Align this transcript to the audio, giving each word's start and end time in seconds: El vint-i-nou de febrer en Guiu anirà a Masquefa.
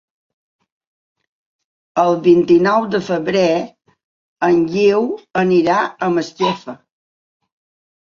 El 2.05 2.17
vint-i-nou 2.29 2.89
de 2.97 3.03
febrer 3.11 3.45
en 4.51 4.67
Guiu 4.75 5.09
anirà 5.47 5.81
a 5.87 6.13
Masquefa. 6.19 6.81